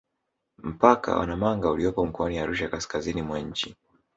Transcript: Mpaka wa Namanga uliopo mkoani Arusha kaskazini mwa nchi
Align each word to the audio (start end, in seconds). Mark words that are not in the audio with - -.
Mpaka 0.63 1.17
wa 1.17 1.25
Namanga 1.25 1.71
uliopo 1.71 2.05
mkoani 2.05 2.39
Arusha 2.39 2.69
kaskazini 2.69 3.21
mwa 3.21 3.39
nchi 3.39 3.75